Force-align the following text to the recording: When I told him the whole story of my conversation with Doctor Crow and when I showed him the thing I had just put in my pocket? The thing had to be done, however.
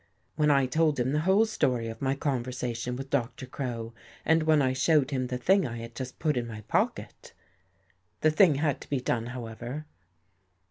When 0.35 0.49
I 0.49 0.65
told 0.65 0.99
him 0.99 1.11
the 1.11 1.19
whole 1.19 1.45
story 1.45 1.87
of 1.87 2.01
my 2.01 2.15
conversation 2.15 2.95
with 2.95 3.11
Doctor 3.11 3.45
Crow 3.45 3.93
and 4.25 4.41
when 4.41 4.59
I 4.59 4.73
showed 4.73 5.11
him 5.11 5.27
the 5.27 5.37
thing 5.37 5.67
I 5.67 5.77
had 5.77 5.93
just 5.93 6.17
put 6.17 6.37
in 6.37 6.47
my 6.47 6.61
pocket? 6.61 7.33
The 8.21 8.31
thing 8.31 8.55
had 8.55 8.81
to 8.81 8.89
be 8.89 8.99
done, 8.99 9.27
however. 9.27 9.85